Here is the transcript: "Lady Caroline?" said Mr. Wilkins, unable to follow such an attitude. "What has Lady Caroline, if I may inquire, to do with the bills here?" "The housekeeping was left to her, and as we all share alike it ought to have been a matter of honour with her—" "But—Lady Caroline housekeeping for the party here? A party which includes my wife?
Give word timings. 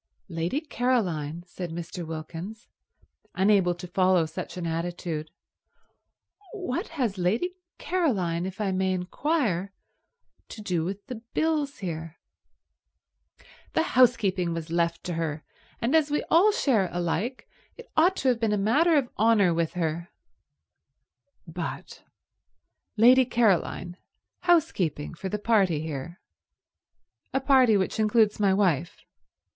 "Lady 0.29 0.61
Caroline?" 0.61 1.43
said 1.45 1.69
Mr. 1.69 2.03
Wilkins, 2.03 2.67
unable 3.35 3.75
to 3.75 3.85
follow 3.87 4.25
such 4.25 4.57
an 4.57 4.65
attitude. 4.65 5.29
"What 6.53 6.87
has 6.97 7.19
Lady 7.19 7.53
Caroline, 7.77 8.47
if 8.47 8.59
I 8.59 8.71
may 8.71 8.93
inquire, 8.93 9.73
to 10.49 10.59
do 10.59 10.83
with 10.83 11.05
the 11.05 11.21
bills 11.35 11.77
here?" 11.85 12.17
"The 13.73 13.83
housekeeping 13.93 14.55
was 14.55 14.71
left 14.71 15.03
to 15.03 15.13
her, 15.13 15.43
and 15.79 15.95
as 15.95 16.09
we 16.09 16.23
all 16.31 16.51
share 16.51 16.89
alike 16.91 17.47
it 17.77 17.91
ought 17.95 18.15
to 18.15 18.29
have 18.29 18.39
been 18.39 18.53
a 18.53 18.57
matter 18.57 18.95
of 18.97 19.07
honour 19.19 19.53
with 19.53 19.73
her—" 19.73 20.09
"But—Lady 21.45 23.25
Caroline 23.25 23.97
housekeeping 24.39 25.13
for 25.13 25.29
the 25.29 25.37
party 25.37 25.79
here? 25.83 26.19
A 27.35 27.39
party 27.39 27.77
which 27.77 27.99
includes 27.99 28.39
my 28.39 28.51
wife? 28.51 29.05